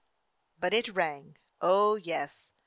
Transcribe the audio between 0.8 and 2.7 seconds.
rang, oh yes